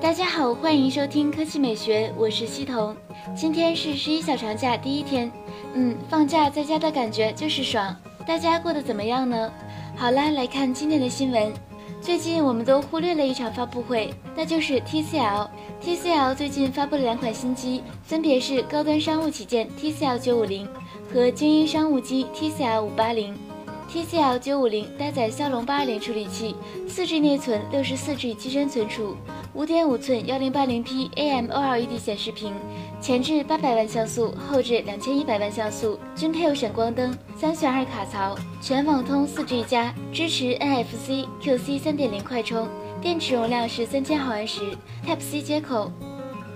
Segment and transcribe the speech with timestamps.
[0.00, 2.96] 大家好，欢迎收听科技美学，我是西彤。
[3.36, 5.30] 今天是十一小长假第一天，
[5.74, 7.94] 嗯，放假在家的感觉就是爽。
[8.26, 9.52] 大家过得怎么样呢？
[9.96, 11.52] 好啦，来看今天的新闻。
[12.00, 15.48] 最近我们都忽略了一场发布会，那就是 TCL。
[15.82, 20.66] TCL 最近发布了两款新机，分别是高端商务旗舰 TCL 九五零
[21.12, 23.36] 和精英商务机 TCL 五八零。
[23.88, 26.54] TCL 九五零搭载骁龙八二零处理器，
[26.86, 29.16] 四 G 内存，六十四 G 机身存储，
[29.54, 32.52] 五点五寸幺零八零 P AMOLED 显示屏，
[33.00, 42.68] 前置八百万像素，后置两千一百万像素，均配有闪光灯，三选二卡槽，全网通四 G 加，支持 NFC、QC 三点零快充，
[43.00, 44.76] 电池容量是三千毫安时
[45.06, 45.90] ，Type C 接口。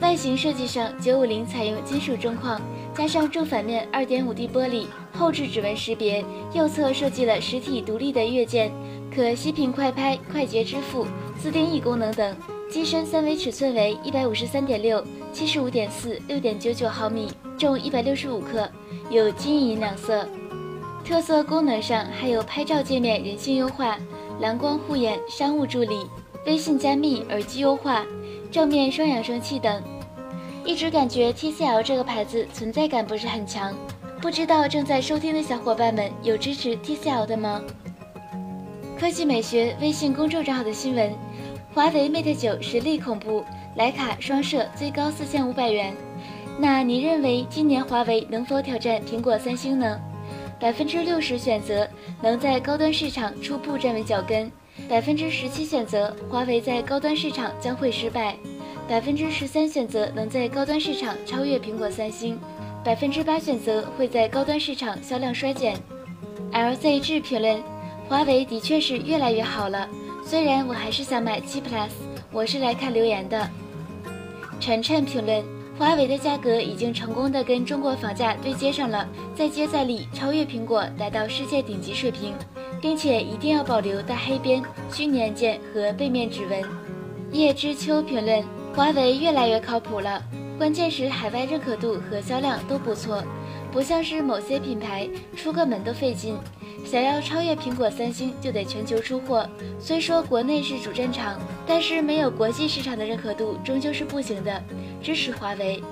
[0.00, 2.60] 外形设计上，九五零采用金属中框，
[2.94, 4.84] 加上正反面二点五 D 玻璃，
[5.16, 8.70] 后置指纹识别，右侧设计了实体独立的月键，
[9.14, 11.06] 可息屏快拍、快捷支付、
[11.40, 12.36] 自定义功能等。
[12.70, 18.68] 机身三维尺寸为一百五十三点六、七十五点四、六点九九毫米，重一百六十五克，
[19.10, 20.26] 有金银两色。
[21.04, 23.96] 特色功能上还有拍照界面人性优化、
[24.40, 26.06] 蓝光护眼、商务助理、
[26.46, 28.04] 微信加密、耳机优化、
[28.50, 29.80] 正面双扬声器等。
[30.64, 33.72] 一直感觉 TCL 这个牌子存在感不是很强，
[34.24, 37.62] 不知道正在收听的小伙伴们有支持 TCL 的吗？
[38.98, 41.12] 科技美学微信公众账号的新闻：
[41.74, 43.44] 华为 Mate 九实力恐怖，
[43.76, 45.92] 徕卡双摄最高四千五百元。
[46.56, 50.00] 那你认为今年华为能否挑战苹果、三星呢？
[50.58, 51.86] 百分之六十选择
[52.22, 54.50] 能在高端市场初步站稳脚跟，
[54.88, 58.34] 百分之十七选择华为在高端市场将会失败。
[58.88, 62.38] 百分之十三选择能在高端市场超越苹果、三星，
[62.84, 65.74] 百分之八选择会在高端市场销量衰减。
[66.52, 67.62] LZ 智评论：
[68.06, 69.88] 华为的确是越来越好了，
[70.22, 71.88] 虽然我还是想买七 Plus。
[72.30, 73.48] 我是来看留言的。
[74.60, 75.42] 晨晨评论：
[75.78, 82.34] 华为的价格已经成功的跟中国房价对接上了，再接再厉，超越苹果，达到世界顶级水平，
[82.82, 84.62] 并且一定要保留大黑边、
[84.92, 86.62] 虚拟按键和背面指纹。
[87.32, 88.44] 叶知秋评论。
[88.76, 90.20] 华为越来越靠谱了，
[90.56, 93.22] 关键是海外认可度和销量都不错，
[93.72, 96.36] 不像是某些品牌出个门都费劲。
[96.84, 99.48] 想要超越苹果、三星，就得全球出货。
[99.80, 104.62] 虽说国内是主战场，但是没有国际市场的认可度终究是不行的。
[105.02, 105.82] 支持华为。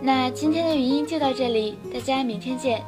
[0.00, 2.82] 那今天的语音就到这里，大家明天见。